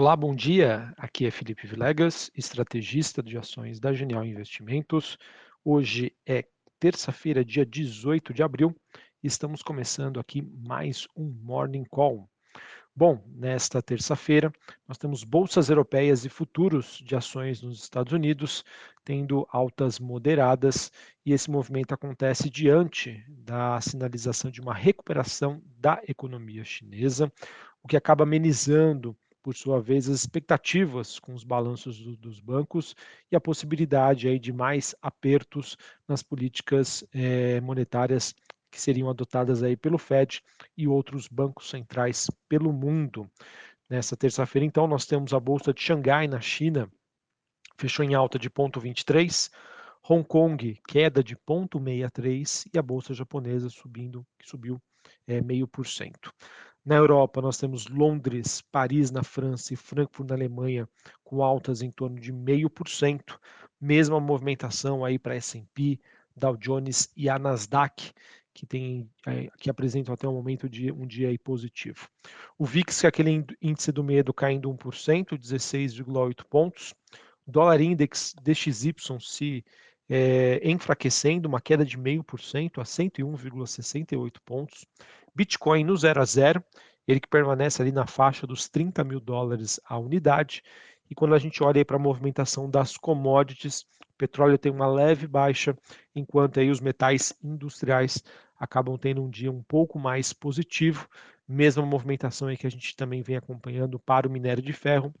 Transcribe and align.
Olá, 0.00 0.14
bom 0.14 0.32
dia. 0.32 0.94
Aqui 0.96 1.26
é 1.26 1.30
Felipe 1.32 1.66
Vilegas, 1.66 2.30
estrategista 2.32 3.20
de 3.20 3.36
ações 3.36 3.80
da 3.80 3.92
Genial 3.92 4.24
Investimentos. 4.24 5.18
Hoje 5.64 6.14
é 6.24 6.44
terça-feira, 6.78 7.44
dia 7.44 7.66
18 7.66 8.32
de 8.32 8.40
abril, 8.40 8.72
e 9.20 9.26
estamos 9.26 9.60
começando 9.60 10.20
aqui 10.20 10.40
mais 10.40 11.08
um 11.16 11.24
Morning 11.42 11.82
Call. 11.82 12.30
Bom, 12.94 13.20
nesta 13.26 13.82
terça-feira, 13.82 14.52
nós 14.86 14.98
temos 14.98 15.24
bolsas 15.24 15.68
europeias 15.68 16.24
e 16.24 16.28
futuros 16.28 17.02
de 17.04 17.16
ações 17.16 17.60
nos 17.60 17.82
Estados 17.82 18.12
Unidos 18.12 18.64
tendo 19.04 19.48
altas 19.50 19.98
moderadas, 19.98 20.92
e 21.26 21.32
esse 21.32 21.50
movimento 21.50 21.92
acontece 21.92 22.48
diante 22.48 23.24
da 23.28 23.80
sinalização 23.80 24.48
de 24.48 24.60
uma 24.60 24.74
recuperação 24.74 25.60
da 25.76 26.00
economia 26.06 26.64
chinesa, 26.64 27.32
o 27.82 27.88
que 27.88 27.96
acaba 27.96 28.22
amenizando 28.22 29.16
por 29.48 29.56
sua 29.56 29.80
vez, 29.80 30.10
as 30.10 30.16
expectativas 30.16 31.18
com 31.18 31.32
os 31.32 31.42
balanços 31.42 31.98
do, 31.98 32.14
dos 32.18 32.38
bancos 32.38 32.94
e 33.32 33.34
a 33.34 33.40
possibilidade 33.40 34.28
aí 34.28 34.38
de 34.38 34.52
mais 34.52 34.94
apertos 35.00 35.74
nas 36.06 36.22
políticas 36.22 37.02
eh, 37.14 37.58
monetárias 37.62 38.34
que 38.70 38.78
seriam 38.78 39.08
adotadas 39.08 39.62
aí 39.62 39.74
pelo 39.74 39.96
Fed 39.96 40.42
e 40.76 40.86
outros 40.86 41.28
bancos 41.28 41.70
centrais 41.70 42.30
pelo 42.46 42.74
mundo. 42.74 43.26
Nessa 43.88 44.14
terça-feira, 44.18 44.66
então, 44.66 44.86
nós 44.86 45.06
temos 45.06 45.32
a 45.32 45.40
bolsa 45.40 45.72
de 45.72 45.80
Xangai, 45.80 46.28
na 46.28 46.42
China, 46.42 46.86
fechou 47.78 48.04
em 48.04 48.12
alta 48.12 48.38
de 48.38 48.50
0,23, 48.50 49.50
Hong 50.10 50.28
Kong, 50.28 50.78
queda 50.86 51.24
de 51.24 51.34
0,63 51.34 52.68
e 52.74 52.78
a 52.78 52.82
bolsa 52.82 53.14
japonesa 53.14 53.70
subindo, 53.70 54.26
que 54.38 54.46
subiu 54.46 54.78
é, 55.26 55.40
meio 55.40 55.66
por 55.66 55.86
cento. 55.86 56.34
Na 56.88 56.94
Europa, 56.94 57.42
nós 57.42 57.58
temos 57.58 57.86
Londres, 57.86 58.62
Paris 58.62 59.10
na 59.10 59.22
França 59.22 59.74
e 59.74 59.76
Frankfurt 59.76 60.26
na 60.26 60.34
Alemanha, 60.34 60.88
com 61.22 61.42
altas 61.42 61.82
em 61.82 61.90
torno 61.90 62.18
de 62.18 62.32
0,5%. 62.32 63.38
Mesma 63.78 64.18
movimentação 64.18 65.04
aí 65.04 65.18
para 65.18 65.36
S&P, 65.36 66.00
Dow 66.34 66.56
Jones 66.56 67.12
e 67.14 67.28
a 67.28 67.38
Nasdaq, 67.38 68.10
que, 68.54 68.64
tem, 68.64 69.06
é, 69.26 69.50
que 69.58 69.68
apresentam 69.68 70.14
até 70.14 70.26
o 70.26 70.32
momento 70.32 70.66
de 70.66 70.90
um 70.90 71.06
dia 71.06 71.28
positivo. 71.44 72.08
O 72.56 72.64
VIX, 72.64 72.98
que 73.02 73.06
é 73.06 73.08
aquele 73.10 73.44
índice 73.60 73.92
do 73.92 74.02
medo, 74.02 74.32
caindo 74.32 74.72
1%, 74.72 75.38
16,8 75.38 76.42
pontos. 76.48 76.94
O 77.46 77.52
dólar 77.52 77.82
index 77.82 78.34
DXY 78.42 78.94
se 79.20 79.62
é, 80.08 80.60
enfraquecendo, 80.68 81.48
uma 81.48 81.60
queda 81.60 81.84
de 81.84 81.98
0,5% 81.98 82.80
a 82.80 82.84
101,68 82.84 84.36
pontos. 84.44 84.86
Bitcoin 85.34 85.84
no 85.84 85.96
0 85.96 86.20
a 86.20 86.24
0, 86.24 86.64
ele 87.06 87.20
que 87.20 87.28
permanece 87.28 87.80
ali 87.80 87.92
na 87.92 88.06
faixa 88.06 88.46
dos 88.46 88.68
30 88.68 89.04
mil 89.04 89.20
dólares 89.20 89.80
a 89.84 89.98
unidade. 89.98 90.62
E 91.10 91.14
quando 91.14 91.34
a 91.34 91.38
gente 91.38 91.62
olha 91.62 91.84
para 91.84 91.96
a 91.96 92.00
movimentação 92.00 92.70
das 92.70 92.96
commodities, 92.96 93.82
o 93.82 94.16
petróleo 94.18 94.58
tem 94.58 94.70
uma 94.72 94.86
leve 94.86 95.26
baixa, 95.26 95.76
enquanto 96.14 96.60
aí 96.60 96.70
os 96.70 96.80
metais 96.80 97.32
industriais 97.42 98.22
acabam 98.58 98.98
tendo 98.98 99.22
um 99.22 99.30
dia 99.30 99.50
um 99.50 99.62
pouco 99.62 99.98
mais 99.98 100.32
positivo. 100.32 101.08
Mesma 101.46 101.86
movimentação 101.86 102.48
aí 102.48 102.56
que 102.56 102.66
a 102.66 102.70
gente 102.70 102.94
também 102.96 103.22
vem 103.22 103.36
acompanhando 103.36 103.98
para 103.98 104.28
o 104.28 104.30
minério 104.30 104.62
de 104.62 104.72
ferro, 104.72 105.14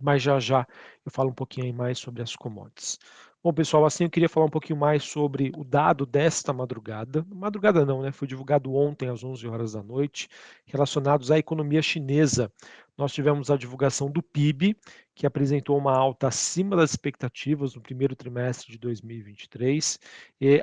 mas 0.00 0.22
já 0.22 0.40
já 0.40 0.66
eu 1.04 1.12
falo 1.12 1.30
um 1.30 1.34
pouquinho 1.34 1.72
mais 1.72 1.98
sobre 1.98 2.22
as 2.22 2.34
commodities. 2.34 2.98
Bom, 3.46 3.52
pessoal, 3.52 3.86
assim 3.86 4.02
eu 4.02 4.10
queria 4.10 4.28
falar 4.28 4.46
um 4.46 4.50
pouquinho 4.50 4.76
mais 4.76 5.04
sobre 5.04 5.52
o 5.56 5.62
dado 5.62 6.04
desta 6.04 6.52
madrugada. 6.52 7.24
Madrugada 7.32 7.86
não, 7.86 8.02
né? 8.02 8.10
Foi 8.10 8.26
divulgado 8.26 8.74
ontem 8.74 9.08
às 9.08 9.22
11 9.22 9.46
horas 9.46 9.74
da 9.74 9.84
noite, 9.84 10.28
relacionados 10.66 11.30
à 11.30 11.38
economia 11.38 11.80
chinesa. 11.80 12.50
Nós 12.98 13.12
tivemos 13.12 13.48
a 13.48 13.56
divulgação 13.56 14.10
do 14.10 14.20
PIB, 14.20 14.76
que 15.14 15.28
apresentou 15.28 15.78
uma 15.78 15.96
alta 15.96 16.26
acima 16.26 16.74
das 16.74 16.90
expectativas 16.90 17.76
no 17.76 17.80
primeiro 17.80 18.16
trimestre 18.16 18.72
de 18.72 18.78
2023, 18.78 20.00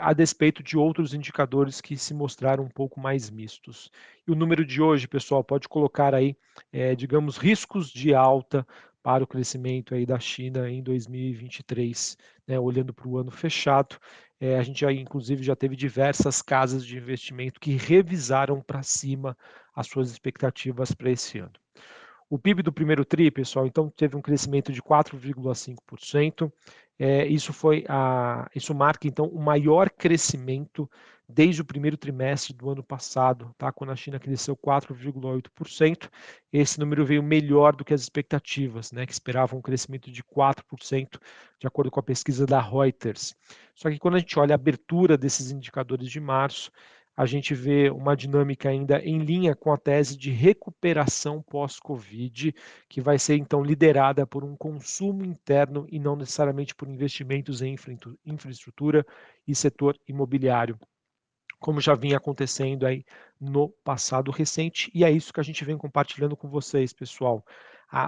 a 0.02 0.12
despeito 0.12 0.62
de 0.62 0.78
outros 0.78 1.14
indicadores 1.14 1.80
que 1.80 1.96
se 1.96 2.14
mostraram 2.14 2.66
um 2.66 2.70
pouco 2.70 3.00
mais 3.00 3.30
mistos. 3.30 3.90
E 4.28 4.32
o 4.32 4.36
número 4.36 4.66
de 4.66 4.82
hoje, 4.82 5.08
pessoal, 5.08 5.42
pode 5.42 5.70
colocar 5.70 6.14
aí, 6.14 6.36
é, 6.70 6.94
digamos, 6.96 7.38
riscos 7.38 7.90
de 7.90 8.14
alta 8.14 8.68
para 9.04 9.24
o 9.24 9.28
crescimento 9.28 9.94
aí 9.94 10.06
da 10.06 10.20
China 10.20 10.70
em 10.70 10.82
2023, 10.82 12.18
né, 12.48 12.60
olhando 12.60 12.94
para 12.94 13.08
o 13.08 13.18
ano 13.18 13.32
fechado. 13.32 14.00
É, 14.40 14.58
a 14.58 14.64
gente 14.64 14.82
já, 14.82 14.92
inclusive, 14.92 15.44
já 15.44 15.56
teve 15.56 15.76
diversas 15.76 16.42
casas 16.42 16.86
de 16.86 16.98
investimento 16.98 17.60
que 17.60 17.76
revisaram 17.76 18.62
para 18.62 18.82
cima 18.84 19.38
as 19.76 19.88
suas 19.88 20.10
expectativas 20.12 20.94
para 20.94 21.12
esse 21.12 21.40
ano. 21.40 21.63
O 22.34 22.40
PIB 22.40 22.64
do 22.64 22.74
primeiro 22.74 23.06
TRI, 23.06 23.30
pessoal, 23.30 23.68
então 23.68 23.92
teve 23.92 24.16
um 24.18 24.22
crescimento 24.22 24.72
de 24.74 24.82
4,5%. 24.82 26.52
É, 26.98 27.28
isso 27.28 27.54
foi 27.54 27.86
a, 27.88 28.50
isso 28.56 28.74
marca 28.74 29.08
então 29.08 29.28
o 29.28 29.40
maior 29.40 29.88
crescimento 29.88 30.90
desde 31.30 31.62
o 31.62 31.66
primeiro 31.66 31.96
trimestre 31.96 32.52
do 32.52 32.72
ano 32.72 32.82
passado, 32.82 33.54
tá? 33.56 33.72
quando 33.72 33.92
a 33.92 33.96
China 33.96 34.20
cresceu 34.20 34.58
4,8%. 34.58 36.10
Esse 36.52 36.80
número 36.80 37.06
veio 37.06 37.22
melhor 37.22 37.76
do 37.76 37.86
que 37.86 37.94
as 37.94 38.02
expectativas, 38.02 38.92
né? 38.92 39.06
que 39.06 39.14
esperavam 39.14 39.60
um 39.60 39.62
crescimento 39.62 40.10
de 40.10 40.24
4%, 40.24 41.20
de 41.60 41.68
acordo 41.68 41.92
com 41.92 42.00
a 42.00 42.04
pesquisa 42.04 42.48
da 42.48 42.60
Reuters. 42.60 43.36
Só 43.76 43.92
que 43.92 44.00
quando 44.00 44.16
a 44.16 44.20
gente 44.20 44.40
olha 44.40 44.56
a 44.56 44.56
abertura 44.56 45.16
desses 45.20 45.52
indicadores 45.52 46.10
de 46.10 46.20
março, 46.20 46.72
a 47.16 47.26
gente 47.26 47.54
vê 47.54 47.90
uma 47.90 48.16
dinâmica 48.16 48.70
ainda 48.70 49.00
em 49.00 49.20
linha 49.20 49.56
com 49.56 49.72
a 49.72 49.78
tese 49.78 50.18
de 50.18 50.32
recuperação 50.32 51.42
pós-Covid, 51.42 52.54
que 52.90 53.02
vai 53.02 53.20
ser 53.20 53.36
então 53.38 53.64
liderada 53.64 54.26
por 54.26 54.44
um 54.44 54.56
consumo 54.56 55.24
interno 55.24 55.86
e 55.90 56.00
não 56.00 56.16
necessariamente 56.16 56.74
por 56.74 56.88
investimentos 56.88 57.62
em 57.62 57.76
infraestrutura 58.26 59.06
e 59.48 59.54
setor 59.56 59.98
imobiliário 60.08 60.78
como 61.64 61.80
já 61.80 61.96
vinha 61.96 62.18
acontecendo 62.18 62.86
aí 62.86 63.06
no 63.40 63.70
passado 63.70 64.32
recente, 64.32 64.92
e 64.94 65.06
é 65.06 65.10
isso 65.10 65.32
que 65.32 65.40
a 65.40 65.44
gente 65.44 65.64
vem 65.64 65.78
compartilhando 65.78 66.36
com 66.36 66.50
vocês, 66.50 66.92
pessoal. 66.92 67.42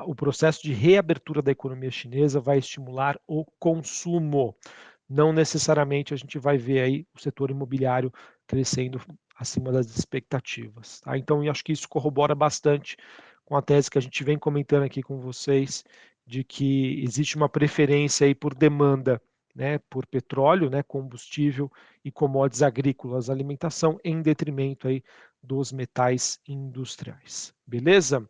o 0.05 0.13
processo 0.13 0.61
de 0.61 0.73
reabertura 0.73 1.41
da 1.41 1.51
economia 1.53 1.89
chinesa 1.89 2.41
vai 2.41 2.57
estimular 2.57 3.17
o 3.25 3.45
consumo. 3.57 4.53
Não 5.07 5.31
necessariamente 5.31 6.13
a 6.13 6.17
gente 6.17 6.37
vai 6.37 6.57
ver 6.57 6.81
aí 6.81 7.07
o 7.15 7.19
setor 7.19 7.49
imobiliário 7.49 8.11
crescendo 8.47 9.01
acima 9.35 9.71
das 9.71 9.87
expectativas. 9.87 11.01
Tá? 11.01 11.17
Então, 11.17 11.43
eu 11.43 11.51
acho 11.51 11.63
que 11.63 11.73
isso 11.73 11.89
corrobora 11.89 12.33
bastante 12.35 12.97
com 13.43 13.55
a 13.55 13.61
tese 13.61 13.91
que 13.91 13.97
a 13.97 14.01
gente 14.01 14.23
vem 14.23 14.37
comentando 14.37 14.83
aqui 14.83 15.03
com 15.03 15.19
vocês, 15.19 15.83
de 16.25 16.43
que 16.43 17.03
existe 17.03 17.35
uma 17.35 17.47
preferência 17.47 18.25
aí 18.25 18.33
por 18.33 18.55
demanda 18.55 19.21
né, 19.55 19.79
por 19.89 20.05
petróleo, 20.05 20.69
né, 20.69 20.83
combustível 20.83 21.71
e 22.03 22.11
commodities 22.11 22.61
agrícolas, 22.61 23.29
alimentação, 23.29 23.97
em 24.03 24.21
detrimento 24.21 24.87
aí 24.87 25.01
dos 25.41 25.71
metais 25.71 26.39
industriais. 26.45 27.53
Beleza? 27.65 28.27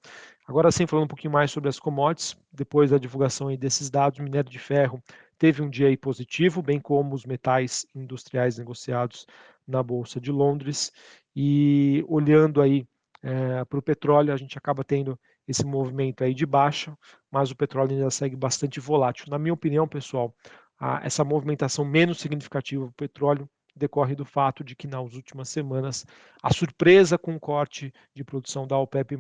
Agora 0.48 0.72
sim, 0.72 0.86
falando 0.86 1.06
um 1.06 1.08
pouquinho 1.08 1.34
mais 1.34 1.50
sobre 1.50 1.68
as 1.68 1.80
commodities, 1.80 2.38
depois 2.54 2.92
da 2.92 3.00
divulgação 3.00 3.48
aí 3.48 3.58
desses 3.58 3.90
dados, 3.90 4.20
minério 4.20 4.50
de 4.50 4.60
ferro 4.60 5.02
teve 5.38 5.62
um 5.62 5.70
dia 5.70 5.96
positivo, 5.98 6.62
bem 6.62 6.80
como 6.80 7.16
os 7.16 7.26
metais 7.26 7.86
industriais 7.94 8.58
negociados 8.58 9.26
na 9.68 9.82
Bolsa 9.82 10.20
de 10.20 10.32
Londres. 10.32 10.92
E 11.36 12.04
olhando 12.08 12.62
aí 12.62 12.88
é, 13.22 13.66
para 13.66 13.80
o 13.80 13.82
petróleo, 13.82 14.34
a 14.34 14.38
gente 14.38 14.58
acaba 14.58 14.84
tendo 14.84 15.20
esse 15.48 15.66
movimento 15.66 16.24
aí 16.24 16.34
de 16.34 16.46
baixa, 16.46 16.98
mas 17.32 17.52
o 17.52 17.56
petróleo 17.56 17.92
ainda 17.92 18.10
segue 18.10 18.36
bastante 18.36 18.80
volátil. 18.80 19.26
Na 19.30 19.38
minha 19.38 19.54
opinião, 19.54 19.88
pessoal, 19.88 20.34
a, 20.80 21.02
essa 21.06 21.24
movimentação 21.24 21.86
menos 21.86 22.20
significativa 22.20 22.86
do 22.86 22.92
petróleo 22.94 23.50
decorre 23.76 24.16
do 24.16 24.24
fato 24.24 24.64
de 24.64 24.76
que 24.76 24.88
nas 24.88 25.14
últimas 25.14 25.50
semanas 25.50 26.06
a 26.42 26.54
surpresa 26.54 27.18
com 27.18 27.36
o 27.36 27.40
corte 27.40 27.94
de 28.14 28.24
produção 28.24 28.66
da 28.66 28.78
OPEP+, 28.78 29.18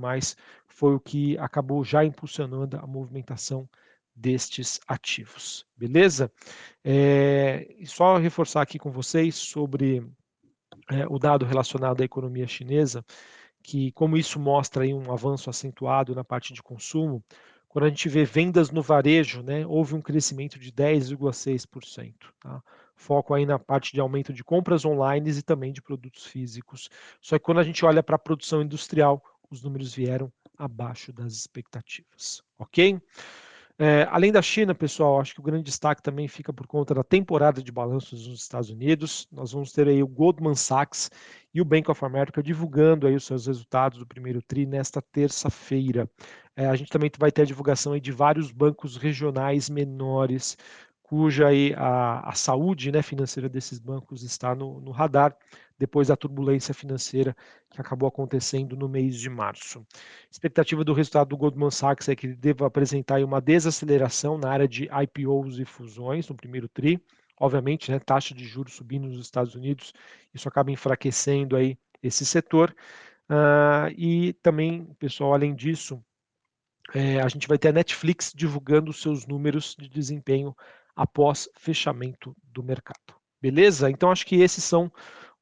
foi 0.68 0.96
o 0.96 1.00
que 1.00 1.38
acabou 1.38 1.84
já 1.84 2.06
impulsionando 2.06 2.78
a 2.78 2.88
movimentação 2.88 3.68
destes 4.15 4.79
ativos, 4.88 5.65
beleza? 5.75 6.31
É, 6.83 7.67
e 7.77 7.85
só 7.85 8.17
reforçar 8.17 8.62
aqui 8.62 8.79
com 8.79 8.89
vocês 8.89 9.35
sobre 9.35 10.07
é, 10.89 11.06
o 11.07 11.19
dado 11.19 11.45
relacionado 11.45 12.01
à 12.01 12.06
economia 12.06 12.47
chinesa, 12.47 13.03
que 13.62 13.91
como 13.91 14.15
isso 14.15 14.39
mostra 14.39 14.83
aí 14.83 14.94
um 14.94 15.12
avanço 15.12 15.50
acentuado 15.50 16.15
na 16.15 16.23
parte 16.23 16.53
de 16.53 16.63
consumo, 16.63 17.23
quando 17.67 17.85
a 17.85 17.89
gente 17.89 18.07
vê 18.07 18.23
vendas 18.23 18.71
no 18.71 18.81
varejo, 18.81 19.41
né, 19.41 19.67
houve 19.67 19.95
um 19.95 20.01
crescimento 20.01 20.57
de 20.57 20.71
10,6%. 20.71 22.13
Tá? 22.39 22.63
Foco 22.95 23.33
aí 23.33 23.45
na 23.45 23.59
parte 23.59 23.91
de 23.91 24.00
aumento 24.00 24.31
de 24.31 24.45
compras 24.45 24.85
online 24.85 25.29
e 25.29 25.41
também 25.41 25.73
de 25.73 25.81
produtos 25.81 26.25
físicos. 26.25 26.89
Só 27.19 27.38
que 27.38 27.44
quando 27.44 27.59
a 27.59 27.63
gente 27.63 27.83
olha 27.83 28.01
para 28.01 28.15
a 28.15 28.19
produção 28.19 28.62
industrial, 28.62 29.21
os 29.51 29.62
números 29.62 29.94
vieram 29.94 30.31
abaixo 30.57 31.12
das 31.12 31.33
expectativas, 31.33 32.41
ok? 32.57 32.97
É, 33.77 34.07
além 34.10 34.31
da 34.31 34.42
China, 34.42 34.74
pessoal, 34.74 35.19
acho 35.19 35.33
que 35.33 35.42
o 35.42 35.44
grande 35.44 35.63
destaque 35.63 36.01
também 36.01 36.30
fica 36.30 36.54
por 36.54 36.66
conta 36.66 36.94
da 36.94 37.04
temporada 37.04 37.62
de 37.62 37.72
balanços 37.74 38.25
nos 38.25 38.39
Estados 38.39 38.69
Unidos. 38.69 39.27
Nós 39.30 39.51
vamos 39.51 39.74
ter 39.74 39.86
aí 39.88 40.01
o 40.01 40.07
Goldman 40.07 40.56
Sachs 40.56 41.12
e 41.54 41.60
o 41.60 41.66
Bank 41.66 41.92
of 41.92 42.06
America 42.06 42.42
divulgando 42.42 43.06
aí 43.06 43.16
os 43.16 43.25
seus 43.25 43.48
resultados 43.48 44.00
do 44.00 44.07
primeiro 44.07 44.42
TRI 44.42 44.66
nesta 44.66 45.01
terça-feira. 45.01 46.10
É, 46.56 46.68
a 46.68 46.75
gente 46.75 46.89
também 46.89 47.12
vai 47.19 47.31
ter 47.33 47.42
a 47.42 47.45
divulgação 47.45 47.92
aí 47.92 48.00
de 48.00 48.13
vários 48.13 48.50
bancos 48.50 48.95
regionais 48.95 49.69
menores, 49.69 50.57
cuja 51.04 51.48
aí 51.48 51.74
a, 51.75 52.30
a 52.30 52.33
saúde 52.33 52.94
né, 52.94 53.01
financeira 53.01 53.50
desses 53.50 53.77
bancos 53.77 54.24
está 54.24 54.56
no, 54.56 54.80
no 54.80 54.92
radar 54.92 55.36
depois 55.77 56.07
da 56.07 56.16
turbulência 56.16 56.74
financeira 56.74 57.36
que 57.69 57.81
acabou 57.81 58.07
acontecendo 58.07 58.75
no 58.75 58.88
mês 58.88 59.19
de 59.19 59.30
março. 59.30 59.80
A 59.80 60.31
expectativa 60.31 60.83
do 60.83 60.94
resultado 60.94 61.30
do 61.30 61.38
Goldman 61.38 61.72
Sachs 61.72 62.07
é 62.07 62.16
que 62.16 62.27
ele 62.27 62.36
deva 62.36 62.68
apresentar 62.68 63.24
uma 63.24 63.42
desaceleração 63.42 64.38
na 64.38 64.50
área 64.50 64.68
de 64.68 64.88
IPOs 64.89 65.60
e 65.60 65.66
fusões 65.66 66.27
no 66.30 66.36
primeiro 66.36 66.68
TRI. 66.68 67.01
Obviamente, 67.39 67.92
né, 67.92 68.00
taxa 68.00 68.33
de 68.33 68.45
juros 68.45 68.74
subindo 68.74 69.07
nos 69.07 69.19
Estados 69.19 69.56
Unidos, 69.56 69.94
isso 70.33 70.48
acaba 70.48 70.72
enfraquecendo 70.72 71.56
aí 71.56 71.77
esse 72.01 72.25
setor. 72.25 72.74
Uh, 73.30 73.92
e 73.98 74.33
também, 74.42 74.86
pessoal, 75.00 75.33
além 75.33 75.54
disso, 75.54 76.01
é, 76.94 77.19
a 77.19 77.27
gente 77.27 77.48
vai 77.48 77.57
ter 77.57 77.69
a 77.69 77.74
Netflix 77.74 78.31
divulgando 78.33 78.94
seus 78.94 79.25
números 79.25 79.75
de 79.77 79.89
desempenho 79.89 80.56
após 80.95 81.50
fechamento 81.57 82.36
do 82.44 82.63
mercado. 82.63 83.16
Beleza? 83.42 83.89
Então 83.89 84.12
acho 84.12 84.25
que 84.25 84.38
esses 84.38 84.63
são 84.63 84.92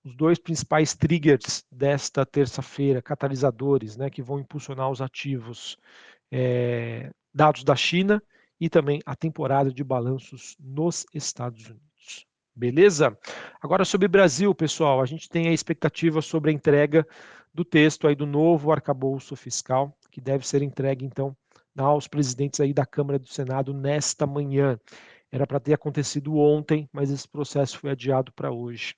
os 0.03 0.15
dois 0.15 0.37
principais 0.37 0.93
triggers 0.93 1.63
desta 1.71 2.25
terça-feira, 2.25 3.01
catalisadores, 3.01 3.95
né, 3.95 4.09
que 4.09 4.21
vão 4.21 4.39
impulsionar 4.39 4.89
os 4.89 5.01
ativos 5.01 5.77
é, 6.31 7.11
dados 7.33 7.63
da 7.63 7.75
China 7.75 8.21
e 8.59 8.69
também 8.69 9.01
a 9.05 9.15
temporada 9.15 9.71
de 9.71 9.83
balanços 9.83 10.55
nos 10.59 11.05
Estados 11.13 11.65
Unidos. 11.65 12.25
Beleza? 12.55 13.17
Agora 13.61 13.83
sobre 13.83 14.07
Brasil, 14.07 14.53
pessoal, 14.53 15.01
a 15.01 15.05
gente 15.05 15.27
tem 15.27 15.47
a 15.47 15.53
expectativa 15.53 16.21
sobre 16.21 16.51
a 16.51 16.53
entrega 16.53 17.07
do 17.53 17.65
texto 17.65 18.07
aí 18.07 18.15
do 18.15 18.25
novo 18.25 18.71
arcabouço 18.71 19.35
fiscal, 19.35 19.95
que 20.11 20.21
deve 20.21 20.47
ser 20.47 20.61
entregue 20.61 21.05
então 21.05 21.35
aos 21.75 22.07
presidentes 22.07 22.59
aí 22.59 22.73
da 22.73 22.85
Câmara 22.85 23.15
e 23.15 23.19
do 23.19 23.27
Senado 23.27 23.73
nesta 23.73 24.27
manhã. 24.27 24.79
Era 25.31 25.47
para 25.47 25.59
ter 25.59 25.73
acontecido 25.73 26.37
ontem, 26.37 26.87
mas 26.93 27.09
esse 27.09 27.27
processo 27.27 27.79
foi 27.79 27.89
adiado 27.89 28.31
para 28.33 28.51
hoje. 28.51 28.95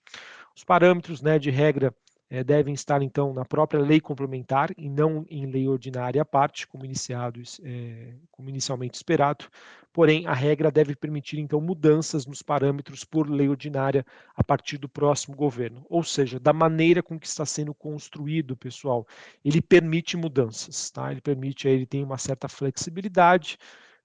Os 0.55 0.63
parâmetros 0.63 1.21
né, 1.21 1.37
de 1.37 1.49
regra 1.49 1.93
é, 2.29 2.43
devem 2.43 2.73
estar, 2.73 3.01
então, 3.01 3.33
na 3.33 3.45
própria 3.45 3.79
lei 3.79 3.99
complementar 3.99 4.71
e 4.77 4.89
não 4.89 5.25
em 5.29 5.45
lei 5.45 5.67
ordinária 5.67 6.21
à 6.21 6.25
parte, 6.25 6.65
como, 6.67 6.85
iniciado, 6.85 7.41
é, 7.63 8.13
como 8.31 8.49
inicialmente 8.49 8.95
esperado. 8.95 9.45
Porém, 9.93 10.25
a 10.27 10.33
regra 10.33 10.71
deve 10.71 10.95
permitir, 10.95 11.39
então, 11.39 11.61
mudanças 11.61 12.25
nos 12.25 12.41
parâmetros 12.41 13.03
por 13.03 13.29
lei 13.29 13.47
ordinária 13.47 14.05
a 14.35 14.43
partir 14.43 14.77
do 14.77 14.89
próximo 14.89 15.35
governo. 15.35 15.85
Ou 15.89 16.03
seja, 16.03 16.39
da 16.39 16.51
maneira 16.51 17.01
com 17.03 17.19
que 17.19 17.27
está 17.27 17.45
sendo 17.45 17.73
construído, 17.73 18.57
pessoal, 18.57 19.07
ele 19.43 19.61
permite 19.61 20.17
mudanças, 20.17 20.89
tá? 20.89 21.11
Ele 21.11 21.21
permite, 21.21 21.67
ele 21.67 21.85
tem 21.85 22.03
uma 22.03 22.17
certa 22.17 22.49
flexibilidade, 22.49 23.57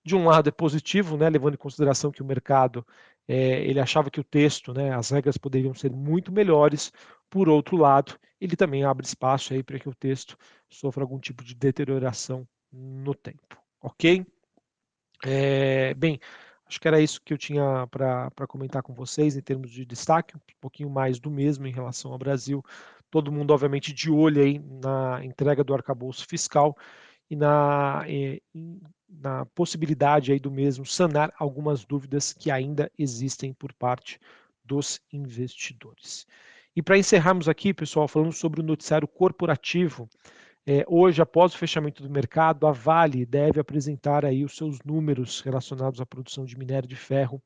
de 0.04 0.16
um 0.16 0.24
lado 0.26 0.48
é 0.48 0.52
positivo, 0.52 1.16
né, 1.16 1.28
levando 1.28 1.54
em 1.54 1.58
consideração 1.58 2.10
que 2.10 2.22
o 2.22 2.24
mercado 2.24 2.86
é, 3.28 3.62
ele 3.64 3.80
achava 3.80 4.10
que 4.10 4.20
o 4.20 4.24
texto, 4.24 4.72
né, 4.72 4.94
as 4.94 5.10
regras 5.10 5.38
poderiam 5.38 5.74
ser 5.74 5.90
muito 5.90 6.32
melhores. 6.32 6.92
Por 7.28 7.48
outro 7.48 7.76
lado, 7.76 8.18
ele 8.40 8.56
também 8.56 8.84
abre 8.84 9.06
espaço 9.06 9.54
aí 9.54 9.62
para 9.62 9.78
que 9.78 9.88
o 9.88 9.94
texto 9.94 10.36
sofra 10.68 11.02
algum 11.02 11.18
tipo 11.18 11.44
de 11.44 11.54
deterioração 11.54 12.46
no 12.72 13.14
tempo, 13.14 13.56
ok? 13.80 14.26
É, 15.24 15.94
bem, 15.94 16.18
acho 16.66 16.80
que 16.80 16.88
era 16.88 17.00
isso 17.00 17.20
que 17.22 17.32
eu 17.32 17.38
tinha 17.38 17.86
para 17.88 18.46
comentar 18.48 18.82
com 18.82 18.94
vocês 18.94 19.36
em 19.36 19.42
termos 19.42 19.70
de 19.70 19.84
destaque, 19.84 20.36
um 20.36 20.40
pouquinho 20.60 20.90
mais 20.90 21.20
do 21.20 21.30
mesmo 21.30 21.66
em 21.66 21.72
relação 21.72 22.12
ao 22.12 22.18
Brasil. 22.18 22.64
Todo 23.10 23.32
mundo, 23.32 23.52
obviamente, 23.52 23.92
de 23.92 24.10
olho 24.10 24.42
aí 24.42 24.58
na 24.58 25.24
entrega 25.24 25.64
do 25.64 25.74
arcabouço 25.74 26.26
fiscal 26.26 26.76
e 27.28 27.36
na, 27.36 28.04
na 29.10 29.44
possibilidade 29.46 30.32
aí 30.32 30.38
do 30.38 30.50
mesmo 30.50 30.86
sanar 30.86 31.32
algumas 31.38 31.84
dúvidas 31.84 32.32
que 32.32 32.50
ainda 32.50 32.90
existem 32.98 33.52
por 33.52 33.72
parte 33.72 34.20
dos 34.64 35.00
investidores. 35.12 36.26
E 36.74 36.82
para 36.82 36.98
encerrarmos 36.98 37.48
aqui, 37.48 37.74
pessoal, 37.74 38.06
falando 38.06 38.32
sobre 38.32 38.60
o 38.60 38.64
noticiário 38.64 39.08
corporativo, 39.08 40.08
é, 40.66 40.84
hoje, 40.86 41.20
após 41.20 41.54
o 41.54 41.58
fechamento 41.58 42.02
do 42.02 42.10
mercado, 42.10 42.66
a 42.66 42.72
Vale 42.72 43.26
deve 43.26 43.58
apresentar 43.58 44.24
aí 44.24 44.44
os 44.44 44.56
seus 44.56 44.78
números 44.84 45.40
relacionados 45.40 46.00
à 46.00 46.06
produção 46.06 46.44
de 46.44 46.56
minério 46.56 46.88
de 46.88 46.96
ferro 46.96 47.42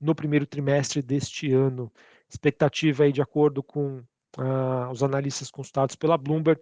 no 0.00 0.14
primeiro 0.14 0.44
trimestre 0.46 1.00
deste 1.00 1.52
ano. 1.52 1.90
Expectativa 2.28 3.04
aí, 3.04 3.12
de 3.12 3.22
acordo 3.22 3.62
com 3.62 4.02
ah, 4.36 4.88
os 4.90 5.02
analistas 5.02 5.50
consultados 5.50 5.96
pela 5.96 6.18
Bloomberg, 6.18 6.60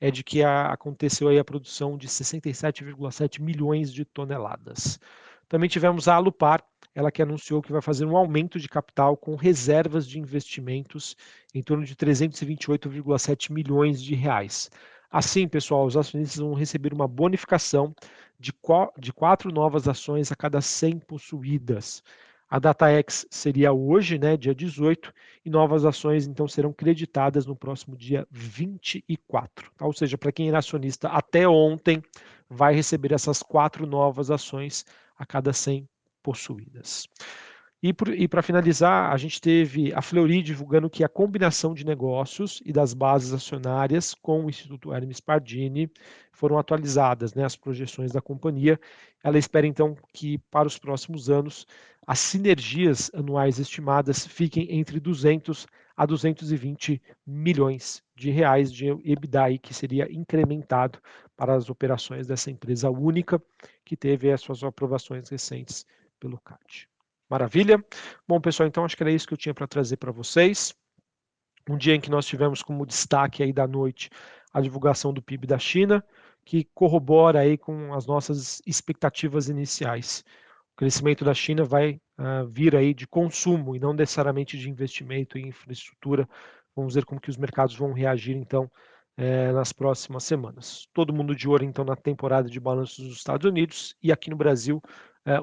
é 0.00 0.10
de 0.10 0.22
que 0.22 0.42
a, 0.42 0.66
aconteceu 0.66 1.28
aí 1.28 1.38
a 1.38 1.44
produção 1.44 1.96
de 1.96 2.08
67,7 2.08 3.40
milhões 3.40 3.92
de 3.92 4.04
toneladas. 4.04 4.98
Também 5.48 5.68
tivemos 5.68 6.08
a 6.08 6.14
Alupar, 6.14 6.62
ela 6.94 7.12
que 7.12 7.22
anunciou 7.22 7.62
que 7.62 7.72
vai 7.72 7.82
fazer 7.82 8.04
um 8.04 8.16
aumento 8.16 8.58
de 8.58 8.68
capital 8.68 9.16
com 9.16 9.36
reservas 9.36 10.06
de 10.06 10.18
investimentos 10.18 11.16
em 11.54 11.62
torno 11.62 11.84
de 11.84 11.94
328,7 11.94 13.52
milhões 13.52 14.02
de 14.02 14.14
reais. 14.14 14.70
Assim, 15.10 15.46
pessoal, 15.46 15.86
os 15.86 15.96
acionistas 15.96 16.38
vão 16.38 16.54
receber 16.54 16.92
uma 16.92 17.06
bonificação 17.06 17.94
de, 18.38 18.52
de 18.98 19.12
quatro 19.12 19.52
novas 19.52 19.86
ações 19.88 20.32
a 20.32 20.36
cada 20.36 20.60
100 20.60 20.98
possuídas. 21.00 22.02
A 22.48 22.58
DataX 22.58 23.26
seria 23.28 23.72
hoje, 23.72 24.18
né, 24.18 24.36
dia 24.36 24.54
18, 24.54 25.12
e 25.44 25.50
novas 25.50 25.84
ações 25.84 26.26
então 26.26 26.46
serão 26.46 26.72
creditadas 26.72 27.44
no 27.44 27.56
próximo 27.56 27.96
dia 27.96 28.26
24. 28.30 29.70
Tá? 29.76 29.84
Ou 29.84 29.92
seja, 29.92 30.16
para 30.16 30.30
quem 30.30 30.48
era 30.48 30.58
acionista 30.58 31.08
até 31.08 31.48
ontem, 31.48 32.02
vai 32.48 32.74
receber 32.74 33.12
essas 33.12 33.42
quatro 33.42 33.86
novas 33.86 34.30
ações 34.30 34.84
a 35.18 35.26
cada 35.26 35.52
100 35.52 35.88
possuídas. 36.22 37.08
E 37.82 37.92
para 38.26 38.42
finalizar, 38.42 39.12
a 39.12 39.16
gente 39.18 39.38
teve 39.38 39.92
a 39.92 40.00
Fleury 40.00 40.42
divulgando 40.42 40.88
que 40.88 41.04
a 41.04 41.08
combinação 41.08 41.74
de 41.74 41.84
negócios 41.84 42.62
e 42.64 42.72
das 42.72 42.94
bases 42.94 43.34
acionárias 43.34 44.14
com 44.14 44.44
o 44.44 44.48
Instituto 44.48 44.94
Hermes 44.94 45.20
Pardini 45.20 45.90
foram 46.32 46.58
atualizadas, 46.58 47.34
né, 47.34 47.44
as 47.44 47.54
projeções 47.54 48.12
da 48.12 48.20
companhia. 48.22 48.80
Ela 49.22 49.38
espera 49.38 49.66
então 49.66 49.94
que 50.12 50.38
para 50.50 50.66
os 50.66 50.78
próximos 50.78 51.28
anos 51.28 51.66
as 52.06 52.18
sinergias 52.18 53.10
anuais 53.14 53.58
estimadas 53.58 54.26
fiquem 54.26 54.78
entre 54.78 54.98
200 54.98 55.66
a 55.94 56.06
220 56.06 57.00
milhões 57.26 58.02
de 58.14 58.30
reais 58.30 58.72
de 58.72 58.86
EBITDA, 59.04 59.58
que 59.58 59.74
seria 59.74 60.10
incrementado 60.10 60.98
para 61.36 61.54
as 61.54 61.68
operações 61.68 62.26
dessa 62.26 62.50
empresa 62.50 62.88
única 62.88 63.40
que 63.84 63.96
teve 63.96 64.32
as 64.32 64.40
suas 64.40 64.62
aprovações 64.64 65.28
recentes 65.28 65.86
pelo 66.18 66.38
CAD. 66.38 66.88
Maravilha? 67.28 67.84
Bom, 68.26 68.40
pessoal, 68.40 68.68
então 68.68 68.84
acho 68.84 68.96
que 68.96 69.02
era 69.02 69.10
isso 69.10 69.26
que 69.26 69.34
eu 69.34 69.38
tinha 69.38 69.54
para 69.54 69.66
trazer 69.66 69.96
para 69.96 70.12
vocês. 70.12 70.72
Um 71.68 71.76
dia 71.76 71.94
em 71.94 72.00
que 72.00 72.10
nós 72.10 72.24
tivemos 72.24 72.62
como 72.62 72.86
destaque 72.86 73.42
aí 73.42 73.52
da 73.52 73.66
noite 73.66 74.10
a 74.52 74.60
divulgação 74.60 75.12
do 75.12 75.20
PIB 75.20 75.46
da 75.46 75.58
China, 75.58 76.04
que 76.44 76.68
corrobora 76.72 77.40
aí 77.40 77.58
com 77.58 77.92
as 77.92 78.06
nossas 78.06 78.62
expectativas 78.64 79.48
iniciais. 79.48 80.24
O 80.72 80.76
crescimento 80.76 81.24
da 81.24 81.34
China 81.34 81.64
vai 81.64 82.00
uh, 82.18 82.46
vir 82.48 82.76
aí 82.76 82.94
de 82.94 83.06
consumo 83.06 83.74
e 83.74 83.80
não 83.80 83.92
necessariamente 83.92 84.56
de 84.56 84.70
investimento 84.70 85.36
em 85.36 85.48
infraestrutura. 85.48 86.28
Vamos 86.76 86.94
ver 86.94 87.04
como 87.04 87.20
que 87.20 87.30
os 87.30 87.36
mercados 87.36 87.74
vão 87.74 87.92
reagir 87.92 88.36
então 88.36 88.70
eh, 89.16 89.50
nas 89.52 89.72
próximas 89.72 90.24
semanas. 90.24 90.86
Todo 90.92 91.12
mundo 91.12 91.34
de 91.34 91.48
olho 91.48 91.64
então 91.64 91.86
na 91.86 91.96
temporada 91.96 92.50
de 92.50 92.60
balanços 92.60 93.02
dos 93.02 93.16
Estados 93.16 93.46
Unidos 93.46 93.96
e 94.02 94.12
aqui 94.12 94.28
no 94.28 94.36
Brasil 94.36 94.82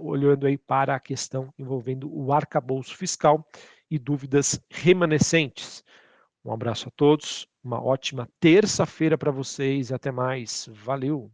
olhando 0.02 0.48
aí 0.48 0.58
para 0.58 0.96
a 0.96 1.00
questão 1.00 1.54
envolvendo 1.58 2.10
o 2.14 2.32
arcabouço 2.32 2.96
fiscal 2.96 3.46
e 3.90 4.00
dúvidas 4.00 4.60
remanescentes. 4.70 5.84
Um 6.44 6.52
abraço 6.52 6.88
a 6.90 6.92
todos, 6.92 7.48
uma 7.64 7.84
ótima 7.84 8.28
terça-feira 8.40 9.18
para 9.18 9.32
vocês 9.32 9.90
e 9.90 9.94
até 9.94 10.12
mais. 10.12 10.68
Valeu! 10.72 11.32